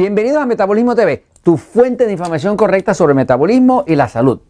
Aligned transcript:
Bienvenidos 0.00 0.38
a 0.38 0.46
Metabolismo 0.46 0.94
TV, 0.94 1.24
tu 1.42 1.58
fuente 1.58 2.06
de 2.06 2.12
información 2.12 2.56
correcta 2.56 2.94
sobre 2.94 3.12
metabolismo 3.12 3.84
y 3.86 3.96
la 3.96 4.08
salud. 4.08 4.40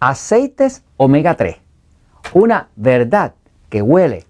Aceites 0.00 0.82
omega 0.96 1.36
3, 1.36 1.58
una 2.34 2.70
verdad 2.74 3.34
que 3.68 3.82
huele 3.82 4.24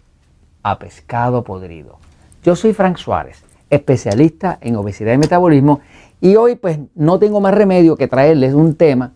a 0.62 0.78
pescado 0.78 1.44
podrido. 1.44 1.96
Yo 2.42 2.56
soy 2.56 2.74
Frank 2.74 2.98
Suárez, 2.98 3.42
especialista 3.70 4.58
en 4.60 4.76
obesidad 4.76 5.14
y 5.14 5.16
metabolismo, 5.16 5.80
y 6.20 6.36
hoy 6.36 6.56
pues 6.56 6.78
no 6.94 7.18
tengo 7.18 7.40
más 7.40 7.54
remedio 7.54 7.96
que 7.96 8.06
traerles 8.06 8.52
un 8.52 8.74
tema 8.74 9.12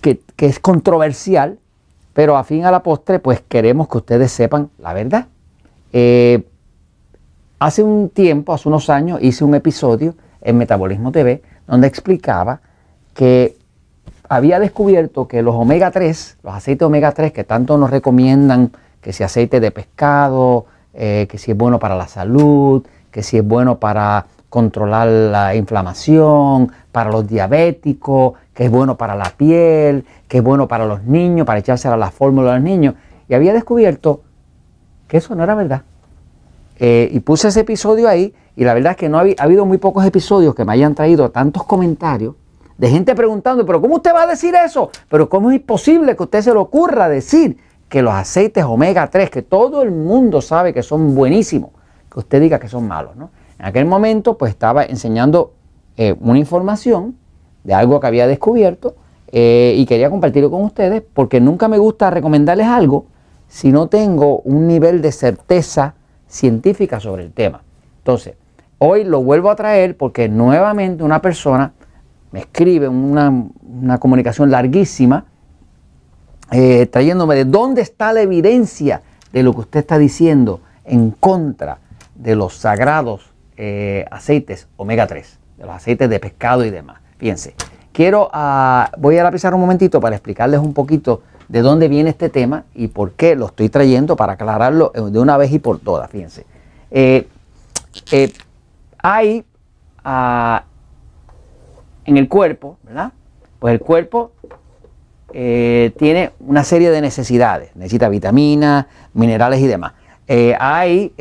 que, 0.00 0.20
es 0.36 0.60
controversial, 0.60 1.58
pero 2.14 2.36
a 2.36 2.44
fin 2.44 2.64
a 2.64 2.70
la 2.70 2.84
postre 2.84 3.18
pues 3.18 3.42
queremos 3.48 3.88
que 3.88 3.98
ustedes 3.98 4.30
sepan 4.30 4.70
la 4.78 4.92
verdad. 4.92 5.26
Eh, 5.92 6.46
hace 7.58 7.82
un 7.82 8.08
tiempo, 8.08 8.52
hace 8.52 8.68
unos 8.68 8.88
años, 8.88 9.18
hice 9.20 9.42
un 9.42 9.56
episodio 9.56 10.14
en 10.42 10.58
Metabolismo 10.58 11.12
TV 11.12 11.42
donde 11.66 11.86
explicaba 11.86 12.60
que 13.14 13.56
había 14.28 14.58
descubierto 14.58 15.28
que 15.28 15.42
los 15.42 15.54
omega 15.54 15.90
3, 15.90 16.38
los 16.42 16.54
aceites 16.54 16.84
omega 16.84 17.12
3 17.12 17.32
que 17.32 17.44
tanto 17.44 17.78
nos 17.78 17.90
recomiendan, 17.90 18.72
que 19.00 19.12
si 19.12 19.22
aceite 19.22 19.60
de 19.60 19.70
pescado, 19.70 20.66
eh, 20.94 21.26
que 21.30 21.38
si 21.38 21.52
es 21.52 21.56
bueno 21.56 21.78
para 21.78 21.96
la 21.96 22.08
salud, 22.08 22.84
que 23.10 23.22
si 23.22 23.38
es 23.38 23.44
bueno 23.46 23.78
para 23.78 24.26
controlar 24.48 25.08
la 25.08 25.54
inflamación, 25.54 26.72
para 26.90 27.10
los 27.10 27.28
diabéticos, 27.28 28.34
que 28.54 28.64
es 28.64 28.70
bueno 28.70 28.96
para 28.96 29.14
la 29.14 29.30
piel, 29.36 30.04
que 30.26 30.38
es 30.38 30.42
bueno 30.42 30.66
para 30.68 30.86
los 30.86 31.02
niños, 31.04 31.46
para 31.46 31.60
echarse 31.60 31.88
a 31.88 31.96
la 31.96 32.10
fórmula 32.10 32.52
a 32.52 32.54
los 32.54 32.64
niños. 32.64 32.94
Y 33.28 33.34
había 33.34 33.52
descubierto 33.52 34.22
que 35.06 35.18
eso 35.18 35.34
no 35.34 35.44
era 35.44 35.54
verdad. 35.54 35.82
Eh, 36.78 37.08
y 37.12 37.20
puse 37.20 37.48
ese 37.48 37.60
episodio 37.60 38.08
ahí 38.08 38.34
y 38.58 38.64
la 38.64 38.74
verdad 38.74 38.90
es 38.90 38.96
que 38.96 39.08
no 39.08 39.20
ha, 39.20 39.24
habido 39.38 39.64
muy 39.64 39.78
pocos 39.78 40.04
episodios 40.04 40.52
que 40.52 40.64
me 40.64 40.72
hayan 40.72 40.92
traído 40.92 41.30
tantos 41.30 41.62
comentarios 41.62 42.34
de 42.76 42.90
gente 42.90 43.14
preguntando, 43.14 43.64
pero 43.64 43.80
¿cómo 43.80 43.94
usted 43.94 44.12
va 44.12 44.22
a 44.22 44.26
decir 44.26 44.52
eso? 44.56 44.90
Pero 45.08 45.28
¿cómo 45.28 45.52
es 45.52 45.60
posible 45.60 46.16
que 46.16 46.24
usted 46.24 46.42
se 46.42 46.52
le 46.52 46.58
ocurra 46.58 47.08
decir 47.08 47.56
que 47.88 48.02
los 48.02 48.12
aceites 48.12 48.64
omega 48.64 49.08
3, 49.08 49.30
que 49.30 49.42
todo 49.42 49.82
el 49.82 49.92
mundo 49.92 50.40
sabe 50.40 50.74
que 50.74 50.82
son 50.82 51.14
buenísimos, 51.14 51.70
que 52.12 52.18
usted 52.18 52.40
diga 52.40 52.58
que 52.58 52.66
son 52.66 52.88
malos? 52.88 53.14
¿no? 53.14 53.30
En 53.60 53.66
aquel 53.66 53.84
momento 53.84 54.36
pues 54.36 54.50
estaba 54.50 54.84
enseñando 54.84 55.52
eh, 55.96 56.16
una 56.18 56.40
información 56.40 57.14
de 57.62 57.74
algo 57.74 58.00
que 58.00 58.08
había 58.08 58.26
descubierto 58.26 58.96
eh, 59.30 59.74
y 59.76 59.86
quería 59.86 60.10
compartirlo 60.10 60.50
con 60.50 60.62
ustedes 60.62 61.00
porque 61.14 61.40
nunca 61.40 61.68
me 61.68 61.78
gusta 61.78 62.10
recomendarles 62.10 62.66
algo 62.66 63.06
si 63.46 63.70
no 63.70 63.86
tengo 63.86 64.40
un 64.40 64.66
nivel 64.66 65.00
de 65.00 65.12
certeza 65.12 65.94
científica 66.26 66.98
sobre 66.98 67.22
el 67.22 67.32
tema. 67.32 67.62
Entonces, 67.98 68.34
hoy 68.78 69.04
lo 69.04 69.22
vuelvo 69.22 69.50
a 69.50 69.56
traer 69.56 69.96
porque 69.96 70.28
nuevamente 70.28 71.02
una 71.02 71.20
persona 71.20 71.72
me 72.30 72.40
escribe 72.40 72.88
una, 72.88 73.48
comunicación 73.98 74.50
larguísima 74.50 75.24
eh, 76.50 76.86
trayéndome 76.86 77.34
de 77.34 77.44
dónde 77.44 77.82
está 77.82 78.12
la 78.12 78.22
evidencia 78.22 79.02
de 79.32 79.42
lo 79.42 79.52
que 79.52 79.60
usted 79.60 79.80
está 79.80 79.98
diciendo 79.98 80.60
en 80.84 81.10
contra 81.10 81.78
de 82.14 82.34
los 82.34 82.54
sagrados 82.54 83.30
eh, 83.56 84.06
aceites 84.10 84.68
omega 84.76 85.06
3, 85.06 85.38
de 85.58 85.66
los 85.66 85.74
aceites 85.74 86.08
de 86.08 86.20
pescado 86.20 86.64
y 86.64 86.70
demás. 86.70 86.98
Fíjense, 87.18 87.54
quiero, 87.92 88.30
ah, 88.32 88.90
voy 88.96 89.18
a 89.18 89.24
lapizar 89.24 89.54
un 89.54 89.60
momentito 89.60 90.00
para 90.00 90.16
explicarles 90.16 90.60
un 90.60 90.72
poquito 90.72 91.22
de 91.48 91.60
dónde 91.60 91.88
viene 91.88 92.10
este 92.10 92.28
tema 92.28 92.64
y 92.74 92.88
por 92.88 93.12
qué 93.12 93.34
lo 93.34 93.46
estoy 93.46 93.68
trayendo 93.68 94.16
para 94.16 94.34
aclararlo 94.34 94.92
eh, 94.94 95.00
de 95.10 95.18
una 95.18 95.36
vez 95.36 95.52
y 95.52 95.58
por 95.58 95.78
todas. 95.78 96.10
Fíjense, 96.10 96.46
hay 99.08 99.44
ah, 100.04 100.64
en 102.04 102.16
el 102.16 102.28
cuerpo, 102.28 102.78
¿verdad? 102.82 103.12
Pues 103.58 103.72
el 103.72 103.80
cuerpo 103.80 104.32
tiene 105.30 106.32
una 106.40 106.64
serie 106.64 106.90
de 106.90 107.00
necesidades, 107.02 107.76
necesita 107.76 108.08
vitaminas, 108.08 108.86
minerales 109.12 109.60
y 109.60 109.66
demás. 109.66 109.92
hay 110.58 111.12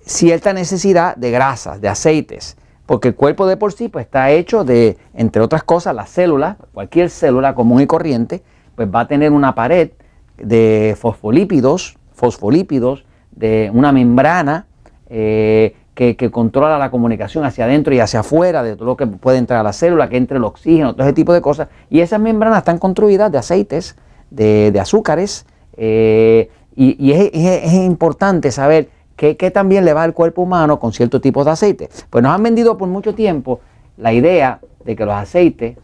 cierta 0.00 0.52
necesidad 0.52 1.14
de 1.16 1.30
grasas, 1.30 1.80
de 1.80 1.88
aceites, 1.88 2.56
porque 2.86 3.08
el 3.08 3.14
cuerpo 3.14 3.46
de 3.46 3.56
por 3.56 3.72
sí 3.72 3.88
pues, 3.88 4.06
está 4.06 4.30
hecho 4.32 4.64
de, 4.64 4.98
entre 5.14 5.40
otras 5.40 5.62
cosas, 5.62 5.94
las 5.94 6.10
células, 6.10 6.56
cualquier 6.74 7.10
célula 7.10 7.54
común 7.54 7.80
y 7.80 7.86
corriente, 7.86 8.42
pues 8.74 8.88
va 8.92 9.00
a 9.00 9.06
tener 9.06 9.30
una 9.30 9.54
pared 9.54 9.90
de 10.36 10.96
fosfolípidos, 10.98 11.96
fosfolípidos, 12.12 13.04
de 13.30 13.70
una 13.72 13.92
membrana 13.92 14.66
eh, 15.08 15.76
que, 16.16 16.30
controla 16.30 16.78
la 16.78 16.90
comunicación 16.90 17.44
hacia 17.44 17.66
adentro 17.66 17.94
y 17.94 18.00
hacia 18.00 18.20
afuera 18.20 18.62
de 18.62 18.74
todo 18.74 18.86
lo 18.86 18.96
que 18.96 19.06
puede 19.06 19.36
entrar 19.36 19.60
a 19.60 19.62
la 19.62 19.74
célula, 19.74 20.08
que 20.08 20.16
entre 20.16 20.38
el 20.38 20.44
oxígeno, 20.44 20.94
todo 20.94 21.02
ese 21.02 21.12
tipo 21.12 21.34
de 21.34 21.42
cosas. 21.42 21.68
Y 21.90 22.00
esas 22.00 22.18
membranas 22.18 22.60
están 22.60 22.78
construidas 22.78 23.30
de 23.30 23.36
aceites, 23.36 23.96
de, 24.30 24.74
azúcares, 24.80 25.44
eh, 25.76 26.48
y, 26.74 27.12
es, 27.12 27.74
importante 27.74 28.50
saber 28.50 28.88
qué, 29.14 29.34
también 29.50 29.84
le 29.84 29.92
va 29.92 30.02
al 30.02 30.14
cuerpo 30.14 30.40
humano 30.40 30.80
con 30.80 30.94
ciertos 30.94 31.20
tipos 31.20 31.44
de 31.44 31.50
aceites. 31.50 32.06
Pues 32.08 32.24
nos 32.24 32.34
han 32.34 32.42
vendido 32.42 32.78
por 32.78 32.88
mucho 32.88 33.14
tiempo 33.14 33.60
la 33.98 34.14
idea 34.14 34.60
de 34.86 34.96
que 34.96 35.04
los 35.04 35.14
aceites 35.14 35.76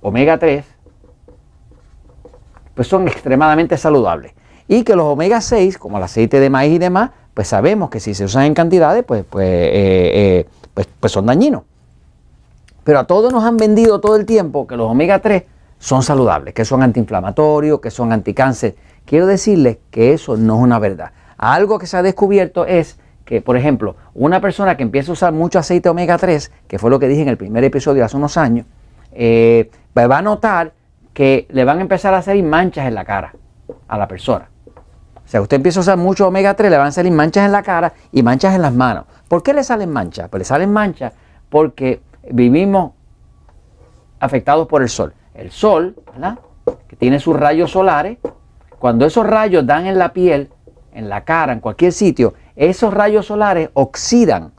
omega 0.00 0.38
3 0.38 0.64
pues 2.74 2.88
son 2.88 3.08
extremadamente 3.08 3.76
saludables. 3.76 4.32
Y 4.68 4.84
que 4.84 4.96
los 4.96 5.04
omega 5.04 5.42
6, 5.42 5.76
como 5.76 5.98
el 5.98 6.04
aceite 6.04 6.40
de 6.40 6.48
maíz 6.48 6.74
y 6.74 6.78
demás, 6.78 7.10
pues 7.38 7.46
sabemos 7.46 7.88
que 7.88 8.00
si 8.00 8.14
se 8.14 8.24
usan 8.24 8.46
en 8.46 8.54
cantidades, 8.54 9.04
pues, 9.04 9.22
pues, 9.22 9.46
eh, 9.46 9.70
eh, 9.72 10.46
pues, 10.74 10.88
pues 10.98 11.12
son 11.12 11.26
dañinos. 11.26 11.62
Pero 12.82 12.98
a 12.98 13.04
todos 13.04 13.32
nos 13.32 13.44
han 13.44 13.56
vendido 13.56 14.00
todo 14.00 14.16
el 14.16 14.26
tiempo 14.26 14.66
que 14.66 14.76
los 14.76 14.90
omega 14.90 15.20
3 15.20 15.44
son 15.78 16.02
saludables, 16.02 16.52
que 16.52 16.64
son 16.64 16.82
antiinflamatorios, 16.82 17.80
que 17.80 17.92
son 17.92 18.12
anticáncer. 18.12 18.74
Quiero 19.04 19.28
decirles 19.28 19.78
que 19.92 20.14
eso 20.14 20.36
no 20.36 20.56
es 20.56 20.62
una 20.64 20.80
verdad. 20.80 21.12
Algo 21.36 21.78
que 21.78 21.86
se 21.86 21.96
ha 21.96 22.02
descubierto 22.02 22.66
es 22.66 22.98
que, 23.24 23.40
por 23.40 23.56
ejemplo, 23.56 23.94
una 24.14 24.40
persona 24.40 24.76
que 24.76 24.82
empieza 24.82 25.12
a 25.12 25.14
usar 25.14 25.32
mucho 25.32 25.60
aceite 25.60 25.88
omega 25.88 26.18
3, 26.18 26.50
que 26.66 26.80
fue 26.80 26.90
lo 26.90 26.98
que 26.98 27.06
dije 27.06 27.22
en 27.22 27.28
el 27.28 27.36
primer 27.36 27.62
episodio 27.62 28.04
hace 28.04 28.16
unos 28.16 28.36
años, 28.36 28.66
eh, 29.12 29.70
pues 29.94 30.10
va 30.10 30.18
a 30.18 30.22
notar 30.22 30.72
que 31.14 31.46
le 31.50 31.62
van 31.62 31.78
a 31.78 31.82
empezar 31.82 32.14
a 32.14 32.20
salir 32.20 32.42
manchas 32.42 32.88
en 32.88 32.96
la 32.96 33.04
cara 33.04 33.32
a 33.86 33.96
la 33.96 34.08
persona. 34.08 34.48
O 35.28 35.30
sea, 35.30 35.42
usted 35.42 35.56
empieza 35.56 35.80
a 35.80 35.82
usar 35.82 35.98
mucho 35.98 36.26
omega 36.26 36.54
3, 36.54 36.70
le 36.70 36.78
van 36.78 36.86
a 36.86 36.90
salir 36.90 37.12
manchas 37.12 37.44
en 37.44 37.52
la 37.52 37.62
cara 37.62 37.92
y 38.12 38.22
manchas 38.22 38.54
en 38.54 38.62
las 38.62 38.72
manos. 38.72 39.04
¿Por 39.28 39.42
qué 39.42 39.52
le 39.52 39.62
salen 39.62 39.90
manchas? 39.90 40.30
Pues 40.30 40.40
le 40.40 40.44
salen 40.46 40.72
manchas 40.72 41.12
porque 41.50 42.00
vivimos 42.30 42.92
afectados 44.20 44.66
por 44.66 44.80
el 44.80 44.88
sol. 44.88 45.12
El 45.34 45.50
sol, 45.50 45.96
¿verdad? 46.14 46.38
Que 46.88 46.96
tiene 46.96 47.20
sus 47.20 47.36
rayos 47.36 47.72
solares, 47.72 48.16
cuando 48.78 49.04
esos 49.04 49.26
rayos 49.26 49.66
dan 49.66 49.86
en 49.86 49.98
la 49.98 50.14
piel, 50.14 50.48
en 50.94 51.10
la 51.10 51.24
cara, 51.24 51.52
en 51.52 51.60
cualquier 51.60 51.92
sitio, 51.92 52.32
esos 52.56 52.94
rayos 52.94 53.26
solares 53.26 53.68
oxidan 53.74 54.52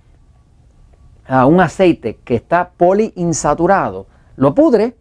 a 1.27 1.47
un 1.47 1.59
aceite 1.59 2.19
que 2.23 2.35
está 2.35 2.69
poliinsaturado, 2.77 4.05
lo 4.35 4.53
pudre, 4.53 4.95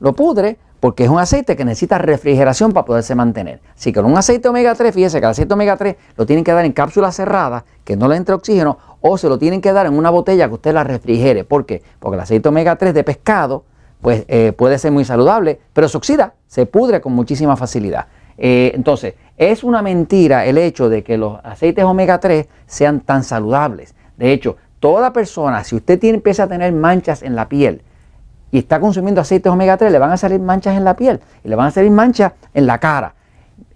lo 0.00 0.12
pudre, 0.12 0.58
porque 0.82 1.04
es 1.04 1.10
un 1.10 1.20
aceite 1.20 1.54
que 1.54 1.64
necesita 1.64 1.96
refrigeración 1.96 2.72
para 2.72 2.84
poderse 2.84 3.14
mantener. 3.14 3.60
Así 3.72 3.92
que 3.92 4.02
con 4.02 4.10
un 4.10 4.18
aceite 4.18 4.48
omega 4.48 4.74
3, 4.74 4.92
fíjese 4.92 5.20
que 5.20 5.26
el 5.26 5.30
aceite 5.30 5.54
omega 5.54 5.76
3 5.76 5.94
lo 6.16 6.26
tienen 6.26 6.42
que 6.42 6.50
dar 6.50 6.64
en 6.64 6.72
cápsulas 6.72 7.14
cerradas, 7.14 7.62
que 7.84 7.96
no 7.96 8.08
le 8.08 8.16
entre 8.16 8.34
oxígeno, 8.34 8.78
o 9.00 9.16
se 9.16 9.28
lo 9.28 9.38
tienen 9.38 9.60
que 9.60 9.72
dar 9.72 9.86
en 9.86 9.96
una 9.96 10.10
botella 10.10 10.48
que 10.48 10.54
usted 10.54 10.74
la 10.74 10.82
refrigere. 10.82 11.44
¿Por 11.44 11.66
qué? 11.66 11.84
Porque 12.00 12.16
el 12.16 12.20
aceite 12.22 12.48
omega 12.48 12.74
3 12.74 12.94
de 12.94 13.04
pescado 13.04 13.62
pues, 14.00 14.24
eh, 14.26 14.52
puede 14.58 14.76
ser 14.76 14.90
muy 14.90 15.04
saludable, 15.04 15.60
pero 15.72 15.86
se 15.88 15.96
oxida, 15.96 16.34
se 16.48 16.66
pudre 16.66 17.00
con 17.00 17.12
muchísima 17.12 17.56
facilidad. 17.56 18.08
Eh, 18.36 18.72
entonces, 18.74 19.14
es 19.36 19.62
una 19.62 19.82
mentira 19.82 20.46
el 20.46 20.58
hecho 20.58 20.88
de 20.88 21.04
que 21.04 21.16
los 21.16 21.38
aceites 21.44 21.84
omega 21.84 22.18
3 22.18 22.48
sean 22.66 23.02
tan 23.02 23.22
saludables. 23.22 23.94
De 24.16 24.32
hecho, 24.32 24.56
toda 24.80 25.12
persona, 25.12 25.62
si 25.62 25.76
usted 25.76 26.00
tiene, 26.00 26.16
empieza 26.16 26.42
a 26.42 26.48
tener 26.48 26.72
manchas 26.72 27.22
en 27.22 27.36
la 27.36 27.48
piel 27.48 27.82
y 28.52 28.58
está 28.58 28.78
consumiendo 28.78 29.20
aceites 29.20 29.50
omega 29.50 29.76
3, 29.76 29.90
le 29.90 29.98
van 29.98 30.12
a 30.12 30.16
salir 30.16 30.38
manchas 30.38 30.76
en 30.76 30.84
la 30.84 30.94
piel 30.94 31.20
y 31.42 31.48
le 31.48 31.56
van 31.56 31.68
a 31.68 31.70
salir 31.72 31.90
manchas 31.90 32.32
en 32.54 32.66
la 32.66 32.78
cara. 32.78 33.14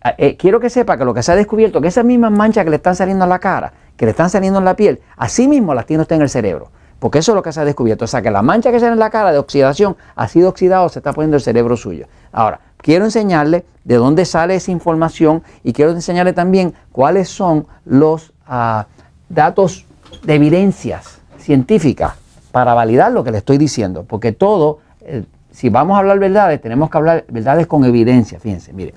Ah, 0.02 0.14
eh, 0.18 0.36
quiero 0.36 0.60
que 0.60 0.70
sepa 0.70 0.96
que 0.96 1.04
lo 1.04 1.14
que 1.14 1.22
se 1.22 1.32
ha 1.32 1.34
descubierto, 1.34 1.80
que 1.80 1.88
esas 1.88 2.04
mismas 2.04 2.30
manchas 2.30 2.62
que 2.62 2.70
le 2.70 2.76
están 2.76 2.94
saliendo 2.94 3.24
en 3.24 3.30
la 3.30 3.38
cara, 3.38 3.72
que 3.96 4.04
le 4.04 4.10
están 4.10 4.28
saliendo 4.30 4.58
en 4.58 4.66
la 4.66 4.76
piel, 4.76 5.00
así 5.16 5.48
mismo 5.48 5.74
las 5.74 5.86
tiene 5.86 6.02
usted 6.02 6.16
en 6.16 6.22
el 6.22 6.28
cerebro. 6.28 6.70
Porque 6.98 7.18
eso 7.18 7.32
es 7.32 7.36
lo 7.36 7.42
que 7.42 7.52
se 7.52 7.60
ha 7.60 7.64
descubierto. 7.64 8.04
O 8.04 8.08
sea, 8.08 8.22
que 8.22 8.30
la 8.30 8.42
mancha 8.42 8.70
que 8.70 8.80
sale 8.80 8.92
en 8.92 8.98
la 8.98 9.10
cara 9.10 9.32
de 9.32 9.38
oxidación 9.38 9.96
ha 10.14 10.28
sido 10.28 10.48
oxidado, 10.48 10.88
se 10.88 10.98
está 10.98 11.12
poniendo 11.12 11.36
el 11.36 11.42
cerebro 11.42 11.76
suyo. 11.76 12.06
Ahora, 12.32 12.60
quiero 12.78 13.04
enseñarle 13.04 13.64
de 13.84 13.96
dónde 13.96 14.24
sale 14.24 14.54
esa 14.54 14.70
información 14.70 15.42
y 15.62 15.72
quiero 15.72 15.90
enseñarle 15.90 16.32
también 16.32 16.74
cuáles 16.92 17.28
son 17.28 17.66
los 17.84 18.32
ah, 18.46 18.86
datos 19.28 19.86
de 20.22 20.34
evidencias 20.34 21.18
científicas 21.38 22.14
para 22.56 22.72
validar 22.72 23.12
lo 23.12 23.22
que 23.22 23.30
le 23.30 23.36
estoy 23.36 23.58
diciendo. 23.58 24.06
Porque 24.08 24.32
todo, 24.32 24.78
eh, 25.02 25.24
si 25.50 25.68
vamos 25.68 25.94
a 25.94 25.98
hablar 25.98 26.18
verdades, 26.18 26.58
tenemos 26.58 26.88
que 26.88 26.96
hablar 26.96 27.26
verdades 27.28 27.66
con 27.66 27.84
evidencia. 27.84 28.40
Fíjense, 28.40 28.72
mire. 28.72 28.94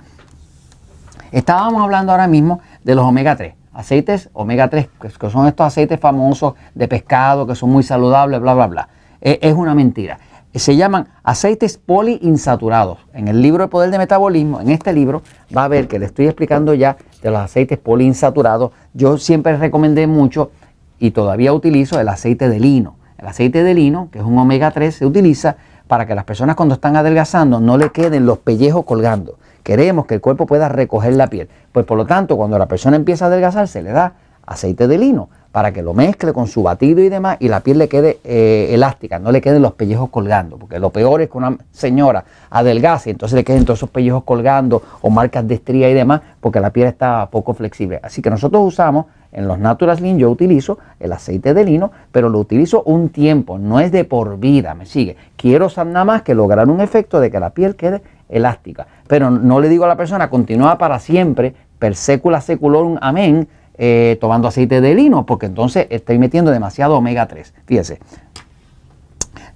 Estábamos 1.33 1.83
hablando 1.83 2.13
ahora 2.13 2.29
mismo 2.29 2.61
de 2.85 2.95
los 2.95 3.03
omega 3.03 3.35
3, 3.35 3.55
aceites 3.73 4.29
omega 4.31 4.69
3, 4.69 4.87
que 5.19 5.29
son 5.29 5.45
estos 5.45 5.67
aceites 5.67 5.99
famosos 5.99 6.53
de 6.73 6.87
pescado, 6.87 7.45
que 7.45 7.53
son 7.53 7.69
muy 7.69 7.83
saludables, 7.83 8.39
bla, 8.39 8.53
bla, 8.53 8.67
bla. 8.67 8.89
E, 9.19 9.39
es 9.41 9.53
una 9.53 9.75
mentira. 9.75 10.19
Se 10.55 10.77
llaman 10.77 11.09
aceites 11.21 11.77
poliinsaturados. 11.77 12.99
En 13.11 13.27
el 13.27 13.41
libro 13.41 13.65
El 13.65 13.69
Poder 13.69 13.91
de 13.91 13.97
Metabolismo, 13.97 14.61
en 14.61 14.69
este 14.69 14.93
libro, 14.93 15.21
va 15.55 15.65
a 15.65 15.67
ver 15.67 15.89
que 15.89 15.99
le 15.99 16.05
estoy 16.05 16.27
explicando 16.27 16.73
ya 16.75 16.95
de 17.21 17.29
los 17.29 17.41
aceites 17.41 17.77
poliinsaturados. 17.77 18.71
Yo 18.93 19.17
siempre 19.17 19.57
recomendé 19.57 20.07
mucho 20.07 20.51
y 20.97 21.11
todavía 21.11 21.51
utilizo 21.51 21.99
el 21.99 22.07
aceite 22.07 22.47
de 22.47 22.61
lino. 22.61 22.98
El 23.19 23.27
aceite 23.27 23.63
de 23.63 23.73
lino, 23.73 24.07
que 24.11 24.19
es 24.19 24.23
un 24.23 24.37
omega 24.37 24.71
3, 24.71 24.95
se 24.95 25.05
utiliza 25.05 25.57
para 25.87 26.07
que 26.07 26.15
las 26.15 26.23
personas 26.23 26.55
cuando 26.55 26.75
están 26.75 26.95
adelgazando 26.95 27.59
no 27.59 27.77
le 27.77 27.89
queden 27.89 28.25
los 28.25 28.37
pellejos 28.37 28.85
colgando. 28.85 29.37
Queremos 29.63 30.05
que 30.05 30.15
el 30.15 30.21
cuerpo 30.21 30.45
pueda 30.45 30.69
recoger 30.69 31.13
la 31.15 31.27
piel. 31.27 31.49
Pues 31.73 31.85
por 31.85 31.97
lo 31.97 32.05
tanto, 32.05 32.37
cuando 32.37 32.57
la 32.57 32.67
persona 32.67 32.95
empieza 32.95 33.25
a 33.25 33.27
adelgazar, 33.27 33.67
se 33.67 33.81
le 33.81 33.91
da 33.91 34.13
aceite 34.49 34.87
de 34.87 34.97
lino 34.97 35.29
para 35.51 35.71
que 35.71 35.81
lo 35.81 35.93
mezcle 35.93 36.33
con 36.33 36.47
su 36.47 36.63
batido 36.63 37.01
y 37.01 37.09
demás 37.09 37.37
y 37.39 37.47
la 37.47 37.61
piel 37.61 37.77
le 37.77 37.87
quede 37.87 38.19
eh, 38.23 38.69
elástica, 38.71 39.19
no 39.19 39.31
le 39.31 39.41
queden 39.41 39.61
los 39.61 39.73
pellejos 39.73 40.09
colgando, 40.09 40.57
porque 40.57 40.79
lo 40.79 40.89
peor 40.91 41.21
es 41.21 41.29
que 41.29 41.37
una 41.37 41.57
señora 41.71 42.23
adelgace 42.49 43.09
y 43.09 43.11
entonces 43.11 43.35
le 43.35 43.43
queden 43.43 43.65
todos 43.65 43.79
esos 43.79 43.89
pellejos 43.89 44.23
colgando 44.23 44.81
o 45.01 45.09
marcas 45.09 45.47
de 45.47 45.55
estría 45.55 45.89
y 45.89 45.93
demás, 45.93 46.21
porque 46.39 46.59
la 46.59 46.71
piel 46.71 46.87
está 46.87 47.29
poco 47.31 47.53
flexible. 47.53 47.99
Así 48.03 48.21
que 48.21 48.29
nosotros 48.29 48.61
usamos 48.65 49.05
en 49.31 49.47
los 49.47 49.59
Natural 49.59 49.97
Lean, 50.01 50.17
yo 50.17 50.29
utilizo 50.29 50.79
el 50.99 51.13
aceite 51.13 51.53
de 51.53 51.63
lino, 51.63 51.91
pero 52.11 52.29
lo 52.29 52.39
utilizo 52.39 52.83
un 52.83 53.09
tiempo, 53.09 53.59
no 53.59 53.79
es 53.79 53.91
de 53.91 54.03
por 54.03 54.39
vida, 54.39 54.73
me 54.73 54.85
sigue. 54.85 55.17
Quiero 55.35 55.67
nada 55.85 56.05
más 56.05 56.21
que 56.23 56.33
lograr 56.33 56.67
un 56.67 56.81
efecto 56.81 57.19
de 57.19 57.29
que 57.29 57.39
la 57.39 57.51
piel 57.51 57.75
quede 57.75 58.01
elástica. 58.27 58.87
Pero 59.07 59.29
no 59.29 59.59
le 59.59 59.69
digo 59.69 59.85
a 59.85 59.87
la 59.87 59.97
persona, 59.97 60.29
continúa 60.29 60.77
para 60.77 60.99
siempre, 60.99 61.53
per 61.77 61.95
secula 61.95 62.41
seculorum, 62.41 62.97
amén, 63.01 63.47
eh, 63.81 64.17
tomando 64.19 64.49
aceite 64.49 64.81
de 64.81 64.93
lino, 64.93 65.25
porque 65.25 65.45
entonces 65.45 65.87
estoy 65.89 66.19
metiendo 66.19 66.51
demasiado 66.51 66.97
omega 66.97 67.29
3. 67.29 67.53
Fíjese. 67.65 67.99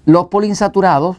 Los 0.06 0.28
poliinsaturados 0.28 1.18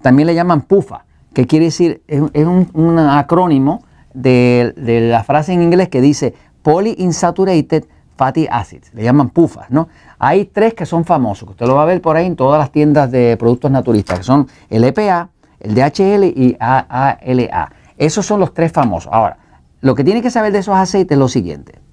también 0.00 0.26
le 0.26 0.34
llaman 0.34 0.62
PUFA, 0.62 1.04
que 1.34 1.46
quiere 1.46 1.66
decir, 1.66 2.02
es, 2.06 2.22
un, 2.46 2.98
acrónimo 2.98 3.82
de, 4.14 4.72
la 5.10 5.22
frase 5.22 5.52
en 5.52 5.60
inglés 5.60 5.90
que 5.90 6.00
dice 6.00 6.34
Polyunsaturated 6.62 7.84
Fatty 8.16 8.46
Acids, 8.50 8.94
le 8.94 9.02
llaman 9.02 9.28
PUFAs, 9.28 9.70
¿no? 9.70 9.88
Hay 10.18 10.46
tres 10.46 10.72
que 10.72 10.86
son 10.86 11.04
famosos, 11.04 11.46
que 11.46 11.52
usted 11.52 11.66
lo 11.66 11.74
va 11.74 11.82
a 11.82 11.86
ver 11.86 12.00
por 12.00 12.16
ahí 12.16 12.24
en 12.24 12.36
todas 12.36 12.58
las 12.58 12.72
tiendas 12.72 13.10
de 13.10 13.36
productos 13.36 13.70
naturistas, 13.70 14.20
que 14.20 14.24
son 14.24 14.48
el 14.70 14.82
EPA, 14.84 15.28
el 15.60 15.74
DHL 15.74 16.24
y 16.24 16.56
AALA. 16.58 17.70
Esos 17.98 18.24
son 18.24 18.40
los 18.40 18.54
tres 18.54 18.72
famosos. 18.72 19.12
Ahora, 19.12 19.36
lo 19.82 19.94
que 19.94 20.04
tiene 20.04 20.22
que 20.22 20.30
saber 20.30 20.52
de 20.52 20.60
esos 20.60 20.74
aceites 20.74 21.14
es 21.14 21.18
lo 21.18 21.28
siguiente. 21.28 21.85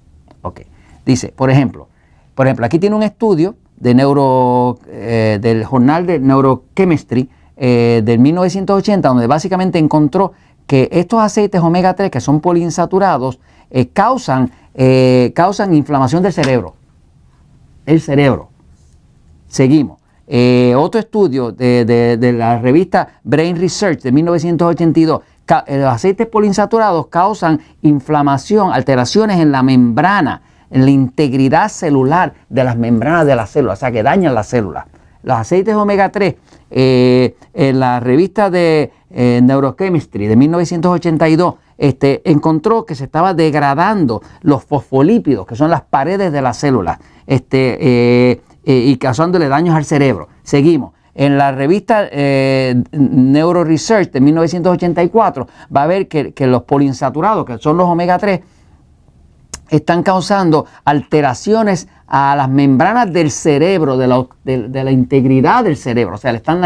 Ok. 0.44 0.60
Dice, 1.06 1.32
por 1.34 1.50
ejemplo, 1.50 1.88
por 2.34 2.46
ejemplo, 2.46 2.66
aquí 2.66 2.78
tiene 2.78 2.94
un 2.94 3.02
estudio 3.02 3.56
de 3.76 4.76
eh, 4.88 5.38
del 5.40 5.64
Jornal 5.64 6.06
de 6.06 6.18
Neurochemistry 6.18 7.28
eh, 7.56 8.02
del 8.04 8.18
1980, 8.18 9.08
donde 9.08 9.26
básicamente 9.26 9.78
encontró 9.78 10.32
que 10.66 10.88
estos 10.92 11.20
aceites 11.20 11.60
omega 11.60 11.94
3, 11.94 12.10
que 12.10 12.20
son 12.20 12.40
poliinsaturados, 12.40 13.40
eh, 13.70 13.88
causan, 13.88 14.50
causan 15.34 15.74
inflamación 15.74 16.22
del 16.22 16.32
cerebro. 16.32 16.74
El 17.86 18.00
cerebro. 18.00 18.48
Seguimos. 19.48 20.00
Otro 20.76 21.00
estudio 21.00 21.52
de, 21.52 22.34
la 22.36 22.58
revista 22.58 23.20
Brain 23.22 23.56
Research 23.56 24.00
de 24.02 24.10
1982, 24.12 25.20
eh, 25.20 25.24
los 25.48 25.92
aceites 25.92 26.26
poliinsaturados 26.26 27.08
causan 27.08 27.60
inflamación, 27.82 28.72
alteraciones 28.72 29.40
en 29.40 29.52
la 29.52 29.62
membrana, 29.62 30.42
en 30.70 30.84
la 30.84 30.90
integridad 30.90 31.68
celular 31.68 32.34
de 32.48 32.64
las 32.64 32.76
membranas 32.76 33.26
de 33.26 33.36
las 33.36 33.50
células, 33.50 33.78
o 33.78 33.80
sea 33.80 33.92
que 33.92 34.02
dañan 34.02 34.34
las 34.34 34.48
células. 34.48 34.86
Los 35.22 35.38
aceites 35.38 35.74
omega 35.74 36.10
3, 36.10 36.34
eh, 36.70 37.36
en 37.54 37.80
la 37.80 38.00
revista 38.00 38.50
de 38.50 38.92
Neurochemistry 39.10 40.26
de 40.26 40.36
1982, 40.36 41.54
este, 41.78 42.22
encontró 42.30 42.84
que 42.84 42.94
se 42.94 43.04
estaba 43.04 43.34
degradando 43.34 44.22
los 44.42 44.64
fosfolípidos, 44.64 45.46
que 45.46 45.56
son 45.56 45.70
las 45.70 45.82
paredes 45.82 46.32
de 46.32 46.42
las 46.42 46.56
células. 46.56 46.98
Este, 47.26 48.32
eh, 48.66 48.84
y 48.86 48.96
causándole 48.96 49.48
daños 49.48 49.76
al 49.76 49.84
cerebro. 49.84 50.28
Seguimos. 50.42 50.92
En 51.14 51.38
la 51.38 51.52
revista 51.52 52.08
eh, 52.10 52.82
Neuro 52.92 53.62
Research 53.62 54.10
de 54.10 54.20
1984 54.20 55.46
va 55.74 55.82
a 55.84 55.86
ver 55.86 56.08
que, 56.08 56.46
los 56.46 56.62
poliinsaturados, 56.64 57.46
que 57.46 57.58
son 57.58 57.76
los 57.76 57.88
omega 57.88 58.18
3, 58.18 58.40
están 59.70 60.02
causando 60.02 60.66
alteraciones 60.84 61.88
a 62.06 62.34
las 62.36 62.48
membranas 62.48 63.12
del 63.12 63.30
cerebro, 63.30 63.96
de 63.96 64.06
la, 64.06 64.90
integridad 64.90 65.64
del 65.64 65.76
cerebro. 65.76 66.16
O 66.16 66.18
sea, 66.18 66.32
le 66.32 66.38
están 66.38 66.60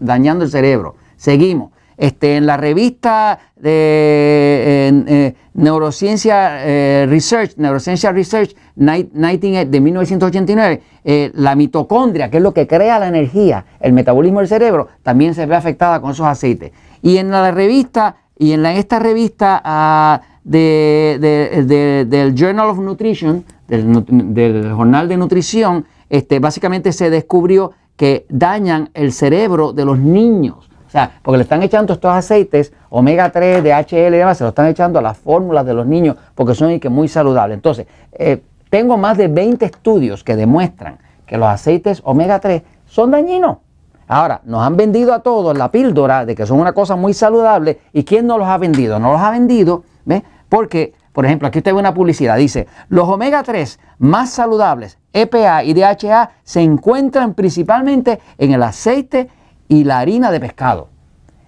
dañando 0.00 0.44
el 0.44 0.50
cerebro. 0.50 0.96
Seguimos. 1.16 1.73
Este, 1.96 2.36
en 2.36 2.46
la 2.46 2.56
revista 2.56 3.38
de 3.56 4.90
eh, 5.06 5.34
Neurociencia 5.54 6.66
eh, 6.66 7.06
Research, 7.08 7.56
Neurociencia 7.56 8.10
Research 8.10 8.56
de 8.74 9.80
1989, 9.80 10.82
eh, 11.04 11.30
la 11.34 11.54
mitocondria, 11.54 12.30
que 12.30 12.38
es 12.38 12.42
lo 12.42 12.52
que 12.52 12.66
crea 12.66 12.98
la 12.98 13.06
energía, 13.08 13.64
el 13.80 13.92
metabolismo 13.92 14.40
del 14.40 14.48
cerebro, 14.48 14.88
también 15.02 15.34
se 15.34 15.46
ve 15.46 15.54
afectada 15.54 16.00
con 16.00 16.10
esos 16.10 16.26
aceites. 16.26 16.72
Y 17.02 17.18
en 17.18 17.30
la 17.30 17.50
revista, 17.52 18.16
y 18.36 18.52
en 18.52 18.66
esta 18.66 18.98
revista 18.98 19.62
ah, 19.64 20.20
del 20.42 22.34
Journal 22.34 22.70
of 22.70 22.78
Nutrition, 22.78 23.44
del, 23.68 24.04
del, 24.34 24.72
Jornal 24.72 25.08
de 25.08 25.16
Nutrición, 25.16 25.86
este, 26.10 26.40
básicamente 26.40 26.92
se 26.92 27.08
descubrió 27.08 27.70
que 27.96 28.26
dañan 28.28 28.90
el 28.94 29.12
cerebro 29.12 29.72
de 29.72 29.84
los 29.84 29.98
niños 29.98 30.68
sea, 30.94 31.10
porque 31.22 31.38
le 31.38 31.42
están 31.42 31.62
echando 31.62 31.92
estos 31.92 32.12
aceites, 32.12 32.72
omega 32.88 33.30
3, 33.30 33.64
DHL 33.64 34.14
y 34.14 34.18
demás, 34.18 34.38
se 34.38 34.44
lo 34.44 34.50
están 34.50 34.68
echando 34.68 35.00
a 35.00 35.02
las 35.02 35.18
fórmulas 35.18 35.66
de 35.66 35.74
los 35.74 35.86
niños 35.86 36.16
porque 36.34 36.54
son 36.54 36.80
muy 36.90 37.08
saludables. 37.08 37.56
Entonces, 37.56 37.86
eh, 38.12 38.42
tengo 38.70 38.96
más 38.96 39.18
de 39.18 39.28
20 39.28 39.64
estudios 39.64 40.22
que 40.22 40.36
demuestran 40.36 40.98
que 41.26 41.36
los 41.36 41.48
aceites 41.48 42.00
omega 42.04 42.38
3 42.38 42.62
son 42.86 43.10
dañinos. 43.10 43.58
Ahora, 44.06 44.40
nos 44.44 44.62
han 44.62 44.76
vendido 44.76 45.14
a 45.14 45.20
todos 45.20 45.56
la 45.56 45.70
píldora 45.70 46.24
de 46.26 46.36
que 46.36 46.46
son 46.46 46.60
una 46.60 46.72
cosa 46.72 46.94
muy 46.94 47.12
saludable. 47.14 47.80
¿Y 47.92 48.04
quién 48.04 48.26
no 48.26 48.38
los 48.38 48.46
ha 48.46 48.58
vendido? 48.58 49.00
No 49.00 49.12
los 49.12 49.20
ha 49.20 49.30
vendido, 49.30 49.82
¿ves? 50.04 50.22
Porque, 50.48 50.92
por 51.12 51.24
ejemplo, 51.24 51.48
aquí 51.48 51.58
usted 51.58 51.72
ve 51.72 51.80
una 51.80 51.94
publicidad. 51.94 52.36
Dice, 52.36 52.68
los 52.88 53.08
omega 53.08 53.42
3 53.42 53.80
más 53.98 54.30
saludables, 54.30 54.98
EPA 55.12 55.64
y 55.64 55.74
DHA, 55.74 56.30
se 56.44 56.60
encuentran 56.60 57.34
principalmente 57.34 58.20
en 58.38 58.52
el 58.52 58.62
aceite 58.62 59.28
y 59.68 59.84
la 59.84 59.98
harina 59.98 60.30
de 60.30 60.40
pescado. 60.40 60.88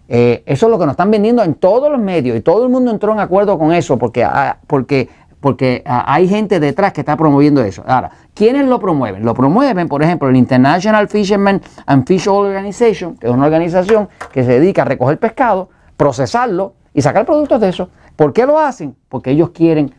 Eh, 0.09 0.45
eso 0.47 0.67
es 0.67 0.71
lo 0.71 0.79
que 0.79 0.87
nos 0.87 0.93
están 0.93 1.11
vendiendo 1.11 1.43
en 1.43 1.55
todos 1.55 1.91
los 1.91 2.01
medios 2.01 2.37
y 2.37 2.41
todo 2.41 2.65
el 2.65 2.71
mundo 2.71 2.93
entró 2.93 3.13
en 3.13 3.19
acuerdo 3.19 3.59
con 3.59 3.73
eso 3.73 3.99
porque, 3.99 4.23
ah, 4.23 4.59
porque, 4.67 5.09
porque 5.41 5.83
ah, 5.85 6.05
hay 6.07 6.29
gente 6.29 6.61
detrás 6.61 6.93
que 6.93 7.01
está 7.01 7.17
promoviendo 7.17 7.63
eso. 7.63 7.83
Ahora, 7.87 8.11
¿quiénes 8.33 8.67
lo 8.67 8.79
promueven? 8.79 9.25
Lo 9.25 9.35
promueven, 9.35 9.89
por 9.89 10.03
ejemplo, 10.03 10.29
el 10.29 10.37
International 10.37 11.09
Fishermen 11.09 11.61
and 11.87 12.07
Fish 12.07 12.29
Organization, 12.29 13.17
que 13.17 13.27
es 13.27 13.33
una 13.33 13.47
organización 13.47 14.09
que 14.33 14.45
se 14.45 14.61
dedica 14.61 14.83
a 14.83 14.85
recoger 14.85 15.19
pescado, 15.19 15.71
procesarlo 15.97 16.75
y 16.95 17.03
sacar 17.03 17.27
productos 17.27 17.61
de 17.61 17.69
eso. 17.69 17.89
¿Por 18.15 18.33
qué 18.33 18.47
lo 18.47 18.59
hacen? 18.59 18.97
Porque 19.09 19.33
ellos 19.33 19.51
quieren 19.51 19.93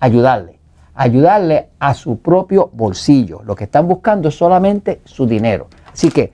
ayudarle, 0.00 0.58
ayudarle 0.94 1.68
a 1.78 1.94
su 1.94 2.18
propio 2.18 2.70
bolsillo. 2.72 3.40
Lo 3.44 3.54
que 3.54 3.64
están 3.64 3.86
buscando 3.86 4.28
es 4.28 4.34
solamente 4.34 5.00
su 5.04 5.26
dinero. 5.26 5.68
Así 5.92 6.10
que 6.10 6.32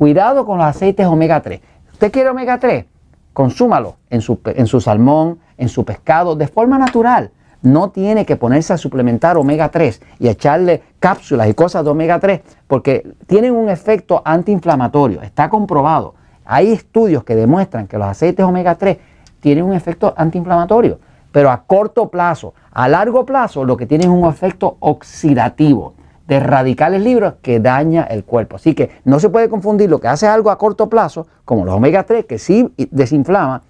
Cuidado 0.00 0.46
con 0.46 0.56
los 0.56 0.66
aceites 0.66 1.04
omega 1.04 1.42
3. 1.42 1.60
¿Usted 1.92 2.10
quiere 2.10 2.30
omega 2.30 2.58
3? 2.58 2.86
Consúmalo 3.34 3.96
en 4.08 4.22
su, 4.22 4.40
en 4.46 4.66
su 4.66 4.80
salmón, 4.80 5.40
en 5.58 5.68
su 5.68 5.84
pescado, 5.84 6.36
de 6.36 6.48
forma 6.48 6.78
natural. 6.78 7.32
No 7.60 7.90
tiene 7.90 8.24
que 8.24 8.36
ponerse 8.36 8.72
a 8.72 8.78
suplementar 8.78 9.36
omega 9.36 9.68
3 9.68 10.00
y 10.18 10.28
echarle 10.28 10.82
cápsulas 11.00 11.50
y 11.50 11.52
cosas 11.52 11.84
de 11.84 11.90
omega 11.90 12.18
3 12.18 12.40
porque 12.66 13.12
tienen 13.26 13.54
un 13.54 13.68
efecto 13.68 14.22
antiinflamatorio. 14.24 15.20
Está 15.20 15.50
comprobado. 15.50 16.14
Hay 16.46 16.72
estudios 16.72 17.22
que 17.22 17.36
demuestran 17.36 17.86
que 17.86 17.98
los 17.98 18.08
aceites 18.08 18.46
omega 18.46 18.76
3 18.76 18.96
tienen 19.40 19.64
un 19.64 19.74
efecto 19.74 20.14
antiinflamatorio. 20.16 20.98
pero 21.30 21.50
a 21.50 21.64
corto 21.64 22.08
plazo. 22.08 22.54
A 22.72 22.88
largo 22.88 23.26
plazo 23.26 23.66
lo 23.66 23.76
que 23.76 23.84
tiene 23.84 24.04
es 24.04 24.10
un 24.10 24.26
efecto 24.26 24.78
oxidativo 24.80 25.92
de 26.30 26.38
radicales 26.38 27.02
libres 27.02 27.32
que 27.42 27.58
daña 27.58 28.04
el 28.04 28.22
cuerpo. 28.22 28.54
Así 28.54 28.72
que 28.72 28.88
no 29.04 29.18
se 29.18 29.30
puede 29.30 29.48
confundir 29.48 29.90
lo 29.90 29.98
que 29.98 30.06
hace 30.06 30.28
algo 30.28 30.52
a 30.52 30.58
corto 30.58 30.88
plazo, 30.88 31.26
como 31.44 31.64
los 31.64 31.74
omega 31.74 32.04
3, 32.04 32.24
que 32.24 32.38
sí 32.38 32.72
desinflama, 32.92 33.62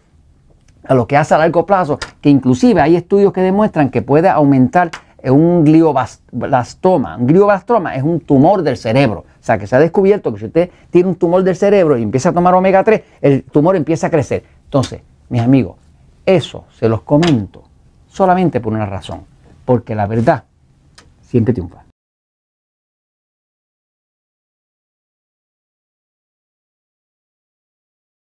a 0.84 0.94
lo 0.94 1.06
que 1.06 1.16
hace 1.16 1.34
a 1.34 1.38
largo 1.38 1.64
plazo, 1.64 1.98
que 2.20 2.28
inclusive 2.28 2.82
hay 2.82 2.96
estudios 2.96 3.32
que 3.32 3.40
demuestran 3.40 3.88
que 3.88 4.02
puede 4.02 4.28
aumentar 4.28 4.90
un 5.24 5.64
glioblastoma. 5.64 7.16
Un 7.16 7.26
glioblastoma 7.26 7.94
es 7.96 8.02
un 8.02 8.20
tumor 8.20 8.62
del 8.62 8.76
cerebro. 8.76 9.20
O 9.20 9.42
sea, 9.42 9.56
que 9.56 9.66
se 9.66 9.76
ha 9.76 9.78
descubierto 9.78 10.30
que 10.30 10.40
si 10.40 10.44
usted 10.44 10.70
tiene 10.90 11.08
un 11.08 11.14
tumor 11.14 11.42
del 11.42 11.56
cerebro 11.56 11.96
y 11.96 12.02
empieza 12.02 12.28
a 12.28 12.32
tomar 12.34 12.52
omega 12.52 12.84
3, 12.84 13.02
el 13.22 13.44
tumor 13.44 13.74
empieza 13.74 14.08
a 14.08 14.10
crecer. 14.10 14.44
Entonces, 14.64 15.00
mis 15.30 15.40
amigos, 15.40 15.76
eso 16.26 16.66
se 16.78 16.90
los 16.90 17.00
comento 17.00 17.62
solamente 18.06 18.60
por 18.60 18.74
una 18.74 18.84
razón, 18.84 19.22
porque 19.64 19.94
la 19.94 20.06
verdad 20.06 20.44
siempre 21.22 21.54
triunfa. 21.54 21.89